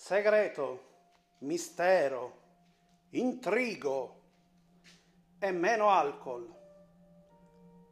[0.00, 0.84] segreto,
[1.40, 2.38] mistero,
[3.10, 4.22] intrigo
[5.38, 6.48] e meno alcol.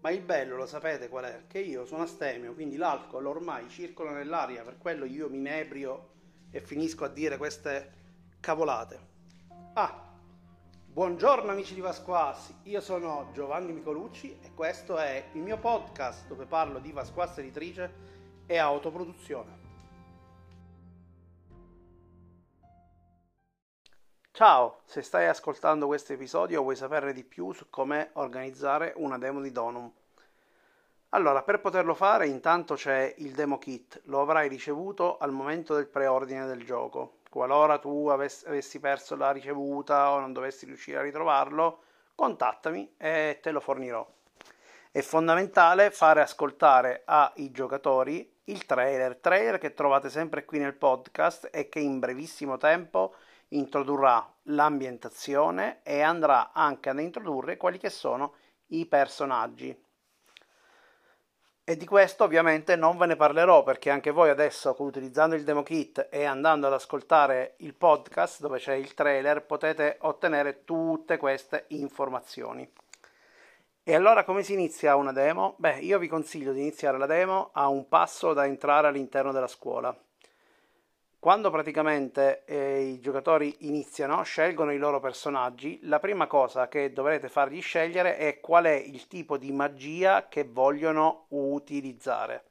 [0.01, 1.47] Ma il bello lo sapete qual è?
[1.47, 6.13] Che io sono astemio, quindi l'alcol ormai circola nell'aria, per quello io mi inebrio
[6.51, 7.93] e finisco a dire queste
[8.41, 8.99] cavolate.
[9.75, 10.11] Ah,
[10.87, 16.47] buongiorno amici di Vasquassi, io sono Giovanni Micolucci e questo è il mio podcast dove
[16.47, 17.93] parlo di Vasquassi editrice
[18.47, 19.58] e autoproduzione.
[24.31, 29.41] Ciao, se stai ascoltando questo episodio vuoi sapere di più su come organizzare una demo
[29.41, 29.91] di Donum.
[31.11, 35.89] Allora, per poterlo fare intanto c'è il demo kit, lo avrai ricevuto al momento del
[35.89, 37.17] preordine del gioco.
[37.29, 41.83] Qualora tu avessi perso la ricevuta o non dovessi riuscire a ritrovarlo,
[42.15, 44.07] contattami e te lo fornirò.
[44.91, 51.49] È fondamentale fare ascoltare ai giocatori il trailer, trailer che trovate sempre qui nel podcast
[51.53, 53.15] e che in brevissimo tempo
[53.49, 58.35] introdurrà l'ambientazione e andrà anche ad introdurre quelli che sono
[58.69, 59.87] i personaggi.
[61.65, 65.63] E di questo ovviamente non ve ne parlerò perché anche voi adesso utilizzando il demo
[65.63, 71.67] kit e andando ad ascoltare il podcast dove c'è il trailer potete ottenere tutte queste
[71.69, 72.71] informazioni.
[73.83, 75.57] E allora come si inizia una demo?
[75.59, 79.47] Beh, io vi consiglio di iniziare la demo a un passo da entrare all'interno della
[79.47, 79.95] scuola
[81.21, 87.29] quando praticamente eh, i giocatori iniziano, scelgono i loro personaggi, la prima cosa che dovrete
[87.29, 92.45] fargli scegliere è qual è il tipo di magia che vogliono utilizzare.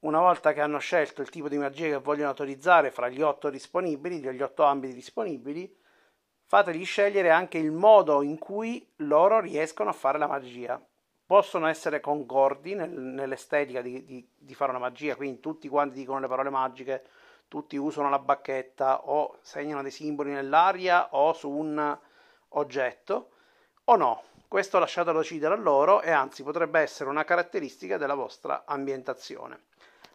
[0.00, 3.48] Una volta che hanno scelto il tipo di magia che vogliono autorizzare fra gli otto
[3.48, 5.74] disponibili, gli otto ambiti disponibili,
[6.44, 10.78] fategli scegliere anche il modo in cui loro riescono a fare la magia.
[11.26, 16.20] Possono essere concordi nel, nell'estetica di, di, di fare una magia, quindi tutti quanti dicono
[16.20, 17.04] le parole magiche
[17.48, 21.96] tutti usano la bacchetta o segnano dei simboli nell'aria o su un
[22.48, 23.30] oggetto
[23.84, 24.22] o no.
[24.48, 29.66] Questo lasciatelo decidere a loro e anzi potrebbe essere una caratteristica della vostra ambientazione.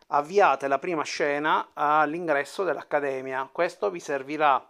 [0.07, 3.47] Avviate la prima scena all'ingresso dell'accademia.
[3.51, 4.65] Questo vi servirà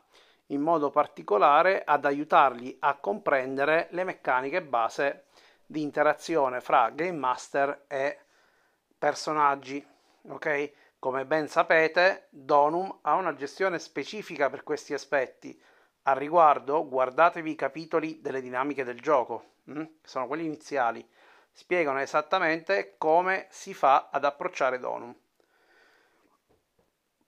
[0.48, 5.26] in modo particolare ad aiutarli a comprendere le meccaniche base
[5.72, 8.18] di interazione fra Game Master e
[8.98, 9.86] personaggi.
[10.30, 10.72] Ok?
[10.98, 15.62] Come ben sapete, Donum ha una gestione specifica per questi aspetti.
[16.04, 19.84] Al riguardo, guardatevi i capitoli delle dinamiche del gioco, hm?
[20.02, 21.08] sono quelli iniziali.
[21.52, 25.16] Spiegano esattamente come si fa ad approcciare Donum.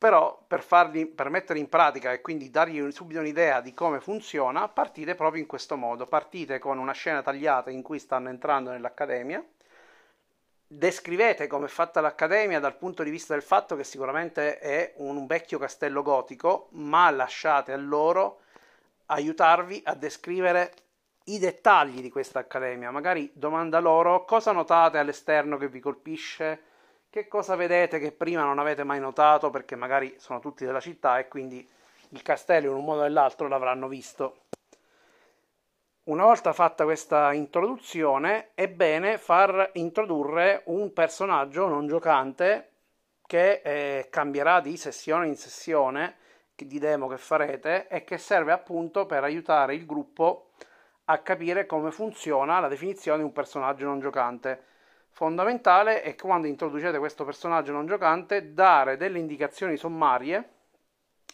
[0.01, 4.67] Però per, farli, per mettere in pratica e quindi dargli subito un'idea di come funziona,
[4.67, 6.07] partite proprio in questo modo.
[6.07, 9.45] Partite con una scena tagliata in cui stanno entrando nell'accademia
[10.73, 15.27] descrivete come è fatta l'Accademia dal punto di vista del fatto che sicuramente è un
[15.27, 18.39] vecchio castello gotico, ma lasciate a loro
[19.07, 20.73] aiutarvi a descrivere
[21.25, 22.89] i dettagli di questa Accademia.
[22.89, 26.61] Magari domanda loro cosa notate all'esterno che vi colpisce,
[27.11, 31.19] che cosa vedete che prima non avete mai notato perché magari sono tutti della città
[31.19, 31.69] e quindi
[32.09, 34.45] il castello in un modo o nell'altro l'avranno visto.
[36.05, 42.69] Una volta fatta questa introduzione, è bene far introdurre un personaggio non giocante
[43.27, 46.15] che eh, cambierà di sessione in sessione
[46.55, 50.51] di demo che farete e che serve appunto per aiutare il gruppo
[51.05, 54.63] a capire come funziona la definizione di un personaggio non giocante.
[55.13, 60.49] Fondamentale è quando introducete questo personaggio non giocante dare delle indicazioni sommarie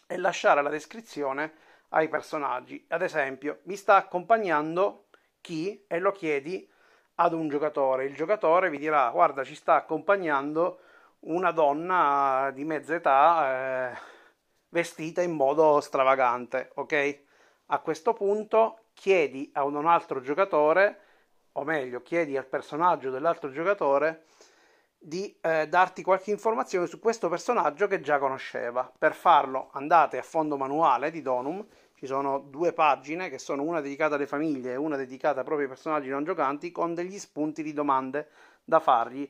[0.08, 1.54] e lasciare la descrizione
[1.90, 2.84] ai personaggi.
[2.90, 5.06] Ad esempio, mi sta accompagnando
[5.42, 6.70] chi e lo chiedi
[7.16, 8.06] ad un giocatore.
[8.06, 10.80] Il giocatore vi dirà: Guarda, ci sta accompagnando
[11.22, 13.98] una donna di mezza età eh,
[14.70, 16.72] vestita in modo stravagante.
[16.76, 17.20] Ok?
[17.68, 21.02] A questo punto chiedi a un altro giocatore,
[21.58, 24.26] o meglio, chiedi al personaggio dell'altro giocatore
[25.00, 28.92] di eh, darti qualche informazione su questo personaggio che già conosceva.
[28.96, 31.66] Per farlo andate a fondo manuale di Donum,
[31.96, 35.74] ci sono due pagine che sono una dedicata alle famiglie e una dedicata proprio ai
[35.74, 38.28] personaggi non giocanti con degli spunti di domande
[38.64, 39.28] da fargli.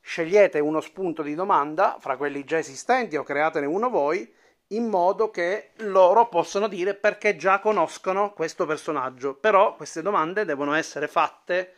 [0.00, 4.32] Scegliete uno spunto di domanda fra quelli già esistenti o createne uno voi
[4.68, 9.34] in modo che loro possano dire perché già conoscono questo personaggio.
[9.34, 11.74] Però queste domande devono essere fatte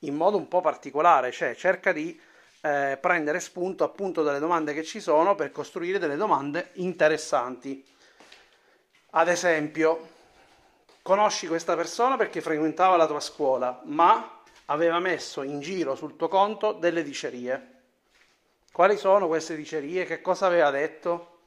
[0.00, 2.18] in modo un po' particolare, cioè cerca di
[2.62, 7.84] eh, prendere spunto appunto dalle domande che ci sono per costruire delle domande interessanti.
[9.10, 10.08] Ad esempio,
[11.02, 16.28] conosci questa persona perché frequentava la tua scuola, ma aveva messo in giro sul tuo
[16.28, 17.78] conto delle dicerie.
[18.72, 20.06] Quali sono queste dicerie?
[20.06, 21.39] Che cosa aveva detto?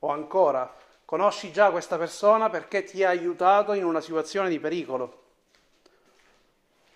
[0.00, 0.74] O ancora,
[1.04, 5.22] conosci già questa persona perché ti ha aiutato in una situazione di pericolo.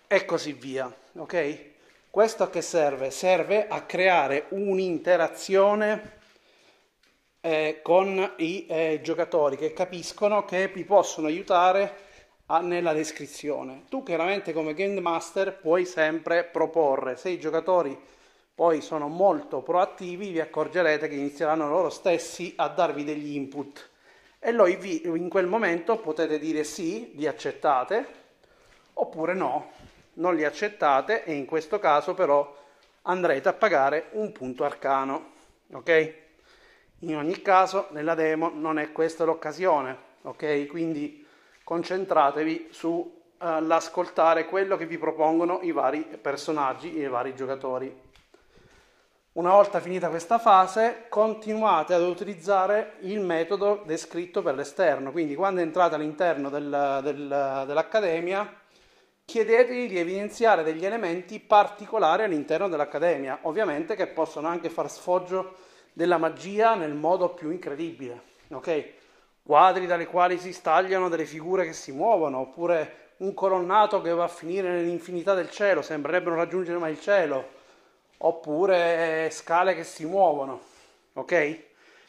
[0.07, 1.71] E così via, ok?
[2.09, 3.09] Questo a che serve?
[3.09, 6.19] Serve a creare un'interazione
[7.41, 11.95] eh, con i eh, giocatori che capiscono che vi possono aiutare
[12.45, 13.85] a, nella descrizione.
[13.89, 17.99] Tu chiaramente come Game Master puoi sempre proporre, se i giocatori
[18.55, 23.89] poi sono molto proattivi vi accorgerete che inizieranno loro stessi a darvi degli input
[24.45, 28.05] e voi in quel momento potete dire sì, li accettate
[28.95, 29.71] oppure no,
[30.15, 32.53] non li accettate e in questo caso però
[33.03, 35.31] andrete a pagare un punto arcano,
[35.71, 36.13] ok?
[36.99, 40.67] In ogni caso nella demo non è questa l'occasione, ok?
[40.67, 41.25] Quindi
[41.63, 48.02] concentratevi sull'ascoltare uh, quello che vi propongono i vari personaggi e i vari giocatori.
[49.33, 55.11] Una volta finita questa fase, continuate ad utilizzare il metodo descritto per l'esterno.
[55.11, 58.47] Quindi, quando entrate all'interno del, del, dell'accademia,
[59.25, 65.55] chiedetevi di evidenziare degli elementi particolari all'interno dell'accademia, ovviamente che possono anche far sfoggio
[65.93, 68.85] della magia nel modo più incredibile, ok?
[69.41, 74.25] Quadri dalle quali si stagliano delle figure che si muovono, oppure un colonnato che va
[74.25, 77.52] a finire nell'infinità del cielo, sembrerebbe non raggiungere mai il cielo,
[78.25, 80.61] oppure scale che si muovono,
[81.13, 81.59] ok?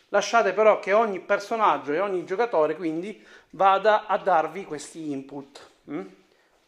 [0.09, 5.69] Lasciate però che ogni personaggio e ogni giocatore quindi vada a darvi questi input.
[5.85, 6.03] Hm?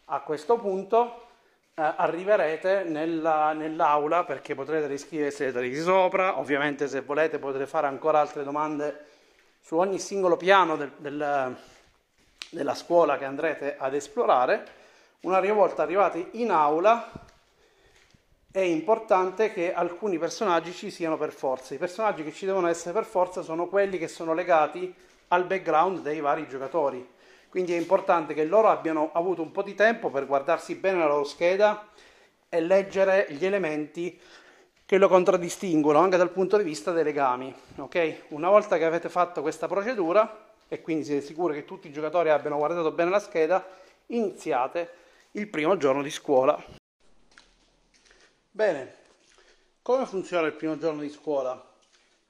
[0.06, 1.26] A questo punto
[1.75, 7.87] eh, arriverete nella, nell'aula perché potrete riscriversi le di sopra, ovviamente se volete potete fare
[7.87, 9.04] ancora altre domande
[9.60, 11.56] su ogni singolo piano del, del,
[12.50, 14.84] della scuola che andrete ad esplorare.
[15.20, 17.25] Una volta arrivati in aula
[18.56, 21.74] è importante che alcuni personaggi ci siano per forza.
[21.74, 24.94] I personaggi che ci devono essere per forza sono quelli che sono legati
[25.28, 27.06] al background dei vari giocatori.
[27.50, 31.06] Quindi è importante che loro abbiano avuto un po' di tempo per guardarsi bene la
[31.06, 31.86] loro scheda
[32.48, 34.18] e leggere gli elementi
[34.86, 37.54] che lo contraddistinguono anche dal punto di vista dei legami.
[37.76, 38.22] Okay?
[38.28, 42.30] Una volta che avete fatto questa procedura e quindi siete sicuri che tutti i giocatori
[42.30, 43.62] abbiano guardato bene la scheda,
[44.06, 44.90] iniziate
[45.32, 46.84] il primo giorno di scuola.
[48.56, 48.94] Bene,
[49.82, 51.62] come funziona il primo giorno di scuola?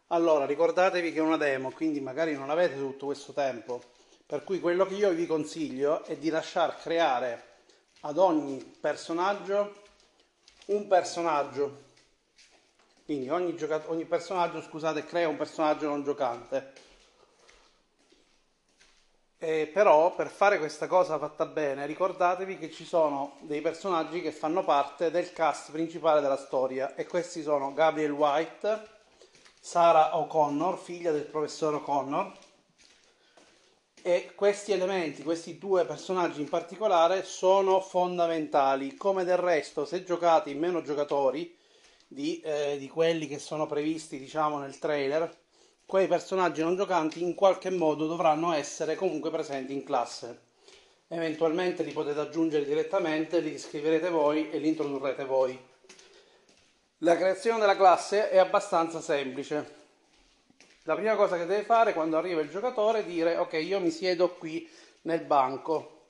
[0.08, 3.80] Allora, ricordatevi che è una demo, quindi magari non avete tutto questo tempo
[4.26, 7.44] per cui quello che io vi consiglio è di lasciar creare
[8.00, 9.82] ad ogni personaggio
[10.66, 11.84] un personaggio.
[13.04, 16.72] Quindi ogni, ogni personaggio, scusate, crea un personaggio non giocante.
[19.38, 24.32] E però per fare questa cosa fatta bene ricordatevi che ci sono dei personaggi che
[24.32, 28.88] fanno parte del cast principale della storia e questi sono Gabriel White,
[29.60, 32.32] Sarah O'Connor, figlia del professor O'Connor,
[34.00, 38.96] e questi elementi, questi due personaggi in particolare, sono fondamentali.
[38.96, 41.54] Come del resto, se giocate in meno giocatori
[42.06, 45.45] di, eh, di quelli che sono previsti, diciamo, nel trailer,
[45.86, 50.40] quei personaggi non giocanti in qualche modo dovranno essere comunque presenti in classe.
[51.08, 55.58] Eventualmente li potete aggiungere direttamente, li iscriverete voi e li introdurrete voi.
[56.98, 59.84] La creazione della classe è abbastanza semplice
[60.86, 63.90] la prima cosa che deve fare quando arriva il giocatore è dire ok io mi
[63.90, 64.70] siedo qui
[65.02, 66.04] nel banco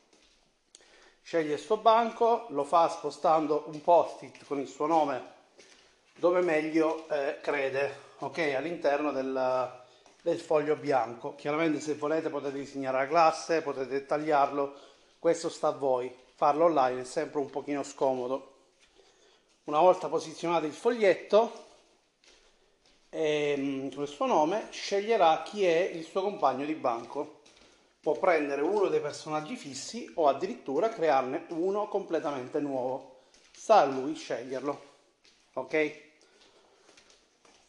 [1.23, 5.35] sceglie il suo banco lo fa spostando un post-it con il suo nome
[6.17, 9.83] dove meglio eh, crede ok all'interno del,
[10.23, 14.75] del foglio bianco chiaramente se volete potete disegnare la classe potete dettagliarlo
[15.19, 18.55] questo sta a voi farlo online è sempre un pochino scomodo
[19.65, 21.65] una volta posizionato il foglietto
[23.17, 27.41] e, ehm, con il suo nome sceglierà chi è il suo compagno di banco.
[28.01, 33.23] Può prendere uno dei personaggi fissi o addirittura crearne uno completamente nuovo.
[33.51, 34.81] Sta a lui sceglierlo.
[35.55, 36.06] Ok?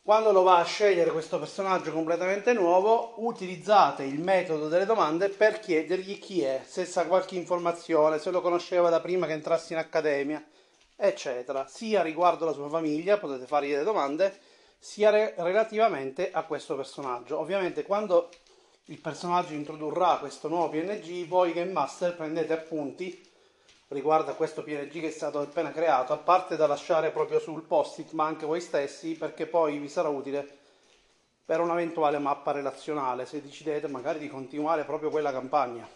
[0.08, 5.60] Quando lo va a scegliere questo personaggio completamente nuovo, utilizzate il metodo delle domande per
[5.60, 9.80] chiedergli chi è, se sa qualche informazione, se lo conosceva da prima che entrasse in
[9.80, 10.42] accademia,
[10.96, 11.68] eccetera.
[11.68, 14.34] Sia riguardo la sua famiglia, potete fargli delle domande,
[14.80, 17.38] sia re- relativamente a questo personaggio.
[17.38, 18.30] Ovviamente quando
[18.86, 23.27] il personaggio introdurrà questo nuovo PNG, voi Game Master prendete appunti
[23.90, 27.64] riguardo a questo PNG che è stato appena creato, a parte da lasciare proprio sul
[27.64, 30.46] post-it, ma anche voi stessi, perché poi vi sarà utile
[31.46, 35.88] per un'eventuale mappa relazionale, se decidete magari di continuare proprio quella campagna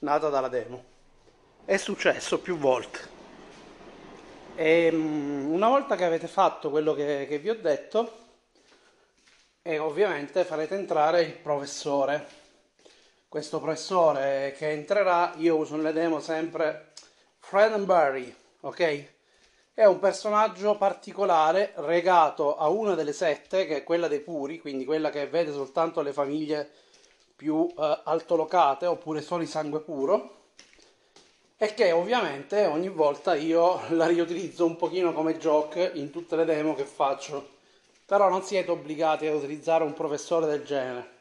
[0.00, 0.84] nata dalla demo.
[1.64, 3.14] È successo più volte.
[4.54, 8.24] E, ehm, una volta che avete fatto quello che, che vi ho detto,
[9.62, 12.44] e ovviamente farete entrare il professore.
[13.28, 16.92] Questo professore che entrerà, io uso nelle demo sempre
[17.48, 19.04] Fredenberry, ok?
[19.72, 24.84] È un personaggio particolare regato a una delle sette, che è quella dei puri, quindi
[24.84, 26.68] quella che vede soltanto le famiglie
[27.36, 30.38] più eh, altolocate oppure solo di sangue puro.
[31.56, 36.46] E che ovviamente ogni volta io la riutilizzo un pochino come joke in tutte le
[36.46, 37.50] demo che faccio.
[38.04, 41.15] Però non siete obbligati ad utilizzare un professore del genere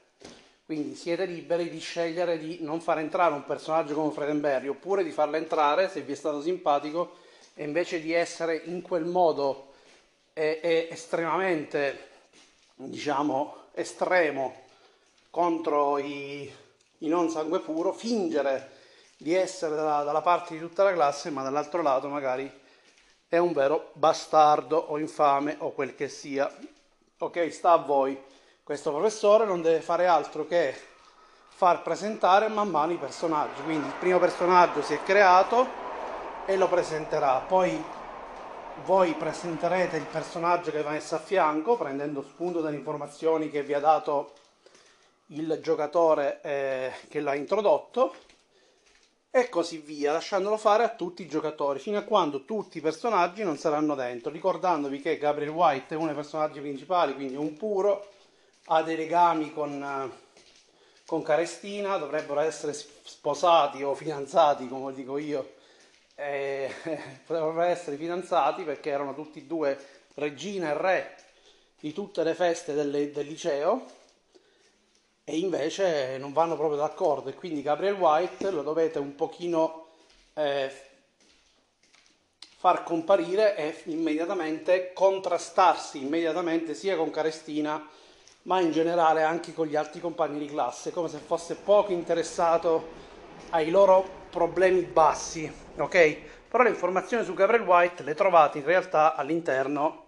[0.65, 5.11] quindi siete liberi di scegliere di non far entrare un personaggio come Fredenberry oppure di
[5.11, 7.17] farlo entrare se vi è stato simpatico
[7.53, 9.73] e invece di essere in quel modo
[10.33, 12.09] è, è estremamente
[12.75, 14.63] diciamo estremo
[15.29, 16.51] contro i,
[16.99, 18.71] i non sangue puro, fingere
[19.17, 22.49] di essere dalla, dalla parte di tutta la classe, ma dall'altro lato magari
[23.27, 26.49] è un vero bastardo o infame o quel che sia.
[27.17, 28.17] Ok, sta a voi.
[28.65, 30.75] Questo professore non deve fare altro che
[31.49, 33.61] far presentare man mano i personaggi.
[33.61, 35.67] Quindi il primo personaggio si è creato
[36.47, 37.43] e lo presenterà.
[37.47, 37.79] Poi
[38.85, 43.75] voi presenterete il personaggio che va messo a fianco, prendendo spunto dalle informazioni che vi
[43.75, 44.33] ha dato
[45.27, 48.15] il giocatore eh, che l'ha introdotto
[49.29, 53.43] e così via, lasciandolo fare a tutti i giocatori fino a quando tutti i personaggi
[53.43, 58.13] non saranno dentro, ricordandovi che Gabriel White è uno dei personaggi principali, quindi un puro,
[58.65, 60.17] ha dei legami con, eh,
[61.05, 65.53] con Carestina, dovrebbero essere sposati o fidanzati, come dico io,
[66.15, 66.73] eh,
[67.27, 69.77] dovrebbero essere fidanzati perché erano tutti e due
[70.15, 71.15] regina e re
[71.79, 73.85] di tutte le feste del, del liceo
[75.23, 77.29] e invece non vanno proprio d'accordo.
[77.29, 79.87] E quindi Gabriel White lo dovete un pochino
[80.33, 80.71] eh,
[82.57, 87.87] far comparire e immediatamente contrastarsi immediatamente sia con Carestina
[88.45, 93.03] ma in generale anche con gli altri compagni di classe come se fosse poco interessato
[93.51, 96.17] ai loro problemi bassi ok
[96.49, 100.03] però le informazioni su Gabriel White le trovate in realtà all'interno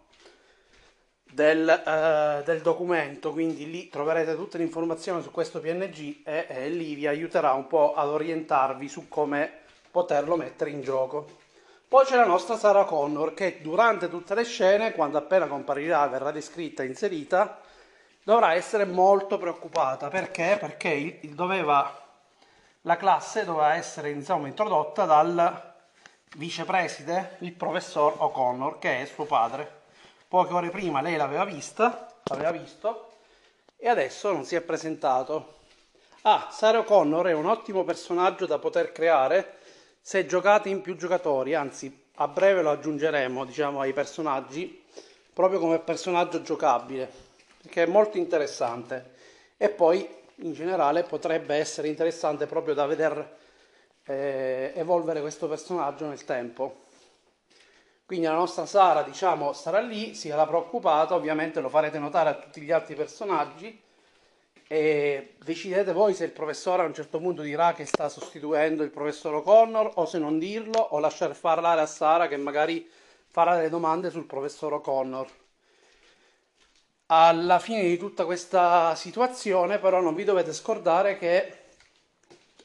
[1.38, 6.70] del, eh, del, documento, quindi lì troverete tutte le informazioni su questo PNG e, e
[6.70, 9.51] lì vi aiuterà un po' ad orientarvi su come
[9.91, 11.27] poterlo mettere in gioco.
[11.88, 16.32] Poi c'è la nostra Sarah Connor che durante tutte le scene, quando appena comparirà, verrà
[16.32, 17.62] descritta e inserita,
[18.27, 20.10] dovrà essere molto preoccupata.
[20.10, 20.57] Perché?
[20.60, 21.98] Perché il, doveva,
[22.81, 25.75] la classe doveva essere insomma, introdotta dal
[26.36, 29.75] vicepreside, il professor O'Connor, che è suo padre
[30.27, 33.13] poche ore prima lei l'aveva vista, l'aveva visto
[33.77, 35.60] e adesso non si è presentato.
[36.24, 39.60] Ah, Sarah O'Connor è un ottimo personaggio da poter creare
[40.01, 44.84] se giocate in più giocatori, anzi a breve lo aggiungeremo diciamo, ai personaggi
[45.31, 47.26] proprio come personaggio giocabile,
[47.67, 49.12] perché è molto interessante
[49.57, 53.38] e poi in generale potrebbe essere interessante proprio da veder
[54.05, 56.86] eh, evolvere questo personaggio nel tempo.
[58.05, 62.36] Quindi la nostra Sara, diciamo, sarà lì, si era preoccupata, ovviamente lo farete notare a
[62.36, 63.81] tutti gli altri personaggi
[64.65, 68.91] e decidete voi se il professore a un certo punto dirà che sta sostituendo il
[68.91, 72.89] professor O'Connor o se non dirlo o lasciare parlare a Sara che magari
[73.27, 75.27] farà delle domande sul professor O'Connor.
[77.09, 81.59] Alla fine di tutta questa situazione però non vi dovete scordare che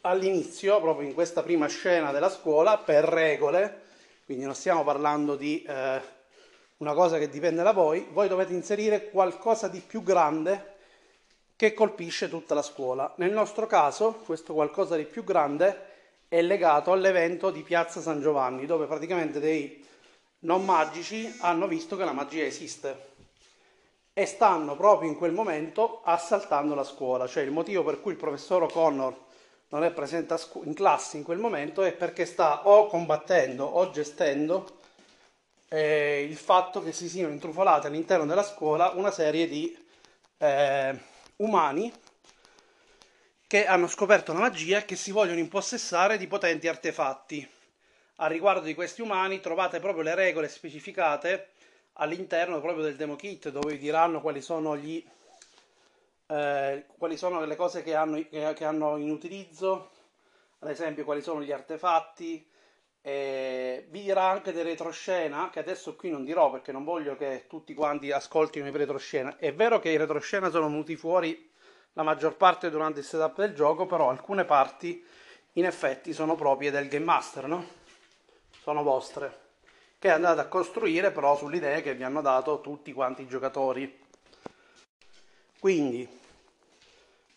[0.00, 3.82] all'inizio, proprio in questa prima scena della scuola, per regole,
[4.24, 6.00] quindi non stiamo parlando di eh,
[6.78, 10.74] una cosa che dipende da voi, voi dovete inserire qualcosa di più grande
[11.54, 13.14] che colpisce tutta la scuola.
[13.18, 15.90] Nel nostro caso questo qualcosa di più grande
[16.26, 19.86] è legato all'evento di Piazza San Giovanni, dove praticamente dei
[20.40, 23.10] non magici hanno visto che la magia esiste
[24.14, 28.18] e stanno proprio in quel momento assaltando la scuola, cioè il motivo per cui il
[28.18, 29.16] professor O'Connor
[29.68, 34.80] non è presente in classe in quel momento è perché sta o combattendo o gestendo
[35.68, 39.74] eh, il fatto che si siano intrufolate all'interno della scuola una serie di
[40.36, 40.94] eh,
[41.36, 41.90] umani
[43.46, 47.46] che hanno scoperto la magia e che si vogliono impossessare di potenti artefatti.
[48.16, 51.51] A riguardo di questi umani trovate proprio le regole specificate
[51.94, 55.04] all'interno proprio del demo kit dove vi diranno quali sono gli
[56.32, 59.90] eh, quali sono le cose che hanno, che, hanno, in utilizzo,
[60.60, 62.48] ad esempio quali sono gli artefatti,
[63.02, 67.44] eh, vi dirà anche del retroscena, che adesso qui non dirò perché non voglio che
[67.48, 69.36] tutti quanti ascoltino i retroscena.
[69.36, 71.50] È vero che i retroscena sono venuti fuori
[71.94, 75.04] la maggior parte durante il setup del gioco, però alcune parti
[75.54, 77.66] in effetti sono proprie del Game Master, no?
[78.62, 79.40] Sono vostre,
[80.02, 84.00] che andate a costruire però sulle idee che vi hanno dato tutti quanti i giocatori.
[85.60, 86.08] Quindi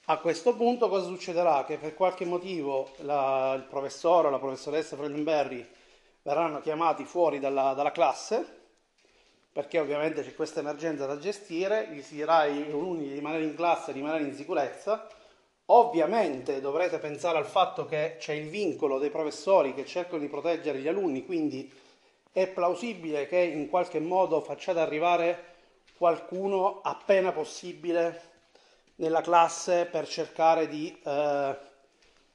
[0.05, 1.63] a questo punto cosa succederà?
[1.63, 5.63] Che per qualche motivo la, il professore o la professoressa Fredenberry
[6.23, 8.63] verranno chiamati fuori dalla, dalla classe
[9.51, 13.53] perché ovviamente c'è questa emergenza da gestire, gli si dirà ai alunni di rimanere in
[13.53, 15.07] classe, di rimanere in sicurezza.
[15.65, 20.79] Ovviamente dovrete pensare al fatto che c'è il vincolo dei professori che cercano di proteggere
[20.79, 21.83] gli alunni, quindi
[22.35, 25.53] è plausibile che in qualche modo facciate arrivare
[25.97, 28.21] qualcuno appena possibile
[28.95, 31.55] nella classe per cercare di eh,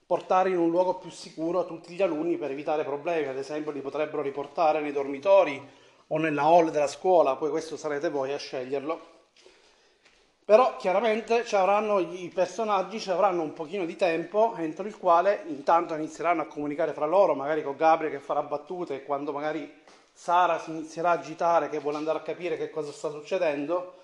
[0.07, 3.83] portare in un luogo più sicuro tutti gli alunni per evitare problemi, ad esempio li
[3.83, 5.62] potrebbero riportare nei dormitori
[6.07, 9.19] o nella hall della scuola, poi questo sarete voi a sceglierlo.
[10.50, 15.45] Però chiaramente ci avranno, i personaggi ci avranno un pochino di tempo entro il quale
[15.47, 19.79] intanto inizieranno a comunicare fra loro, magari con Gabriele che farà battute e quando magari
[20.20, 24.00] Sara si inizierà a agitare che vuole andare a capire che cosa sta succedendo,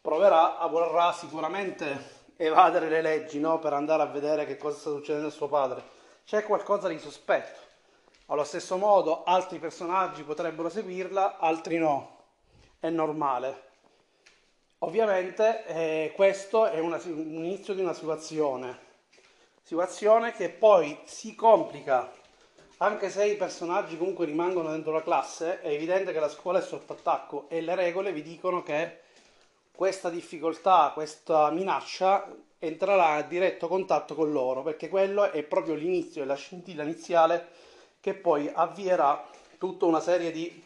[0.00, 3.58] proverà, vorrà sicuramente evadere le leggi no?
[3.58, 5.82] per andare a vedere che cosa sta succedendo a suo padre.
[6.24, 7.60] C'è qualcosa di sospetto.
[8.28, 12.16] Allo stesso modo altri personaggi potrebbero seguirla, altri no.
[12.80, 13.64] È normale.
[14.78, 18.78] Ovviamente eh, questo è una, un inizio di una situazione,
[19.62, 22.10] situazione che poi si complica
[22.78, 26.62] anche se i personaggi comunque rimangono dentro la classe, è evidente che la scuola è
[26.62, 29.00] sotto attacco e le regole vi dicono che
[29.72, 36.22] questa difficoltà, questa minaccia entrerà a diretto contatto con loro, perché quello è proprio l'inizio,
[36.22, 37.48] è la scintilla iniziale
[38.00, 39.24] che poi avvierà
[39.58, 40.62] tutta una serie di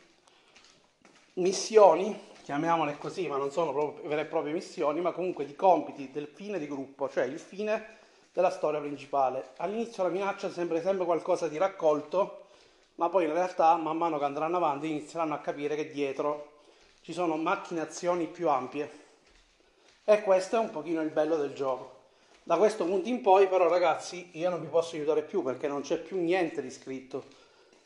[1.34, 6.26] missioni, chiamiamole così, ma non sono vere e proprie missioni, ma comunque di compiti del
[6.26, 8.00] fine di gruppo, cioè il fine
[8.32, 9.50] della storia principale.
[9.58, 12.46] All'inizio la minaccia sembra sempre qualcosa di raccolto,
[12.96, 16.50] ma poi in realtà man mano che andranno avanti inizieranno a capire che dietro
[17.02, 19.00] ci sono macchinazioni più ampie.
[20.04, 22.00] E questo è un pochino il bello del gioco.
[22.44, 25.82] Da questo punto in poi però ragazzi io non vi posso aiutare più perché non
[25.82, 27.24] c'è più niente di scritto.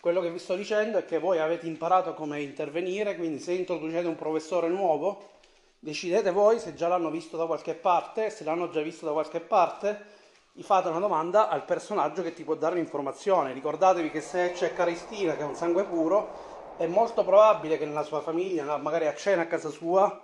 [0.01, 4.07] Quello che vi sto dicendo è che voi avete imparato come intervenire, quindi se introducete
[4.07, 5.31] un professore nuovo,
[5.79, 9.41] decidete voi se già l'hanno visto da qualche parte, se l'hanno già visto da qualche
[9.41, 10.15] parte,
[10.57, 13.53] gli fate una domanda al personaggio che ti può dare l'informazione.
[13.53, 18.05] Ricordatevi che se c'è Caristina che è un sangue puro, è molto probabile che nella
[18.05, 20.19] sua famiglia, magari a cena a casa sua,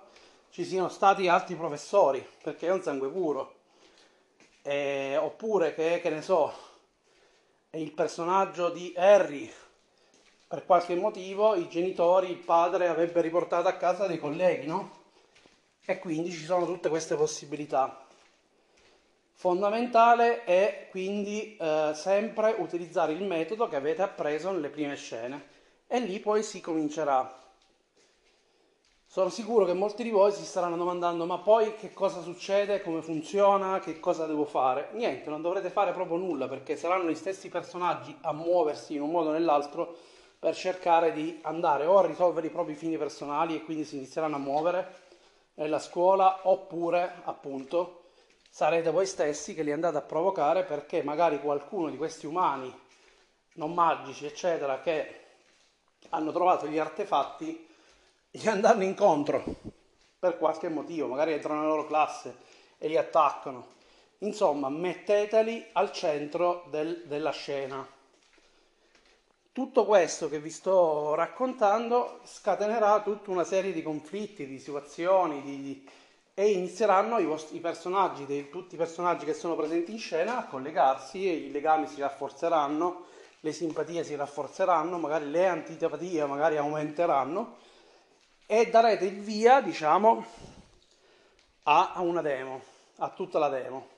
[0.49, 3.61] ci siano stati altri professori, perché è un sangue puro
[4.62, 6.51] eh, oppure che, che ne so,
[7.73, 9.53] il personaggio di Harry,
[10.49, 15.01] per qualche motivo i genitori, il padre avrebbe riportato a casa dei colleghi, no?
[15.85, 18.02] E quindi ci sono tutte queste possibilità.
[19.33, 25.49] Fondamentale è quindi eh, sempre utilizzare il metodo che avete appreso nelle prime scene.
[25.87, 27.40] E lì poi si comincerà.
[29.12, 33.03] Sono sicuro che molti di voi si staranno domandando ma poi che cosa succede, come
[33.03, 34.88] funziona, che cosa devo fare.
[34.92, 39.11] Niente, non dovrete fare proprio nulla perché saranno gli stessi personaggi a muoversi in un
[39.11, 39.95] modo o nell'altro
[40.38, 44.37] per cercare di andare o a risolvere i propri fini personali e quindi si inizieranno
[44.37, 44.95] a muovere
[45.57, 48.02] nella scuola oppure appunto
[48.55, 52.71] sarete voi stessi che li andate a provocare perché magari qualcuno di questi umani
[53.55, 55.21] non magici eccetera che
[56.11, 57.67] hanno trovato gli artefatti
[58.31, 59.43] gli andranno incontro
[60.19, 62.37] per qualche motivo, magari entrano nella loro classe
[62.77, 63.69] e li attaccano.
[64.19, 67.87] Insomma, metteteli al centro del, della scena.
[69.51, 75.88] Tutto questo che vi sto raccontando scatenerà tutta una serie di conflitti, di situazioni, di,
[76.35, 80.38] e inizieranno i, vostri, i personaggi, dei, tutti i personaggi che sono presenti in scena
[80.38, 83.05] a collegarsi e i legami si rafforzeranno,
[83.40, 87.57] le simpatie si rafforzeranno, magari le antipatie magari aumenteranno
[88.47, 90.25] e darete il via, diciamo,
[91.64, 92.62] a, una demo,
[92.97, 93.88] a tutta la demo.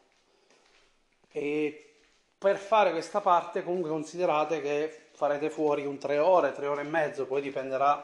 [1.30, 1.96] E
[2.36, 6.84] per fare questa parte comunque considerate che farete fuori un 3 ore, 3 ore e
[6.84, 8.02] mezzo, poi dipenderà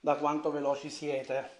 [0.00, 1.55] da quanto veloci siete.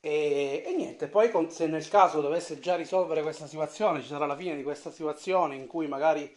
[0.00, 4.36] E, e, niente, poi se nel caso dovesse già risolvere questa situazione, ci sarà la
[4.36, 6.32] fine di questa situazione in cui magari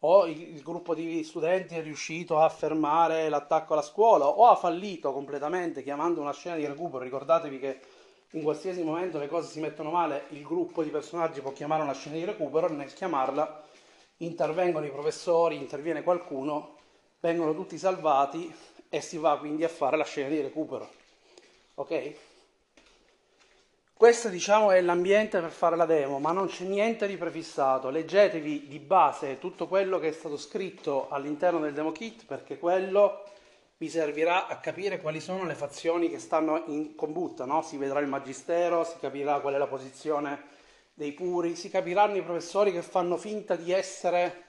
[0.00, 4.56] o il, il gruppo di studenti è riuscito a fermare l'attacco alla scuola o ha
[4.56, 7.02] fallito completamente chiamando una scena di recupero.
[7.04, 7.80] Ricordatevi che
[8.32, 11.94] in qualsiasi momento le cose si mettono male, il gruppo di personaggi può chiamare una
[11.94, 13.62] scena di recupero nel chiamarla
[14.18, 16.76] intervengono i professori, interviene qualcuno,
[17.20, 18.52] vengono tutti salvati
[18.88, 20.88] e si va quindi a fare la scena di recupero.
[21.74, 22.14] Ok?
[23.96, 27.90] Questo diciamo è l'ambiente per fare la demo, ma non c'è niente di prefissato.
[27.90, 33.22] Leggetevi di base tutto quello che è stato scritto all'interno del demo kit perché quello
[33.76, 37.62] vi servirà a capire quali sono le fazioni che stanno in combutta, no?
[37.62, 40.42] Si vedrà il magistero, si capirà qual è la posizione
[40.92, 44.42] dei puri, si capiranno i professori che fanno finta di essere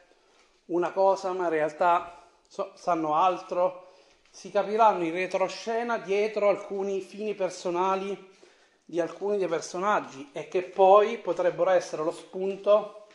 [0.65, 3.91] una cosa ma in realtà so, sanno altro,
[4.27, 8.33] si capiranno in retroscena dietro alcuni fini personali
[8.85, 13.07] di alcuni dei personaggi e che poi potrebbero essere lo spunto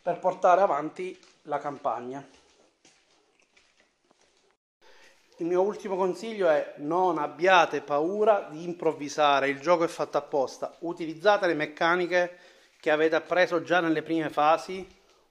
[0.00, 2.26] per portare avanti la campagna.
[5.38, 10.76] Il mio ultimo consiglio è non abbiate paura di improvvisare, il gioco è fatto apposta,
[10.80, 12.38] utilizzate le meccaniche
[12.78, 14.86] che avete appreso già nelle prime fasi,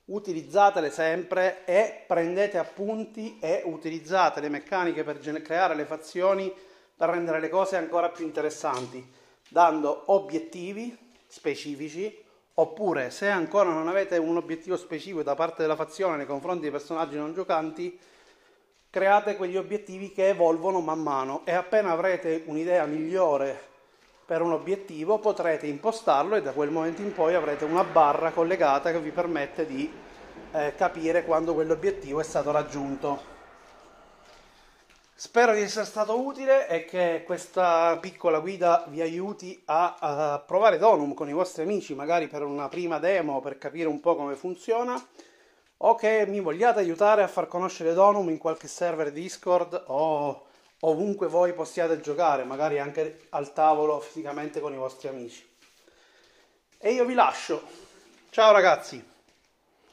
[0.05, 6.51] utilizzatele sempre e prendete appunti e utilizzate le meccaniche per creare le fazioni
[6.95, 9.07] per rendere le cose ancora più interessanti,
[9.49, 16.17] dando obiettivi specifici oppure se ancora non avete un obiettivo specifico da parte della fazione
[16.17, 17.97] nei confronti dei personaggi non giocanti,
[18.89, 23.67] create quegli obiettivi che evolvono man mano e appena avrete un'idea migliore
[24.25, 28.91] per un obiettivo potrete impostarlo e da quel momento in poi avrete una barra collegata
[28.91, 29.91] che vi permette di
[30.51, 33.38] eh, capire quando quell'obiettivo è stato raggiunto.
[35.19, 40.77] Spero di essere stato utile e che questa piccola guida vi aiuti a, a provare
[40.77, 44.37] Donum con i vostri amici, magari per una prima demo per capire un po' come
[44.37, 44.97] funziona
[45.75, 50.45] o che mi vogliate aiutare a far conoscere Donum in qualche server Discord o
[50.79, 55.45] ovunque voi possiate giocare, magari anche al tavolo fisicamente con i vostri amici.
[56.77, 57.61] E io vi lascio.
[58.29, 59.08] Ciao ragazzi!